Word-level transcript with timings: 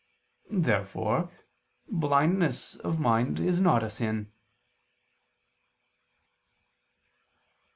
Therefore 0.49 1.29
blindness 1.87 2.75
of 2.75 2.99
mind 2.99 3.39
is 3.39 3.61
not 3.61 3.83
a 3.83 3.89
sin. 3.91 4.31